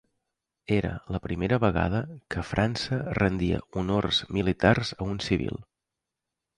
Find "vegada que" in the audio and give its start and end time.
1.65-2.47